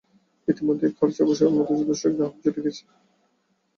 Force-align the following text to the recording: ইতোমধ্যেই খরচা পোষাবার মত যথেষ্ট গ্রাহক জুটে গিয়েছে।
ইতোমধ্যেই 0.47 0.95
খরচা 0.97 1.23
পোষাবার 1.27 1.53
মত 1.57 1.69
যথেষ্ট 1.79 2.03
গ্রাহক 2.13 2.35
জুটে 2.43 2.59
গিয়েছে। 2.63 2.83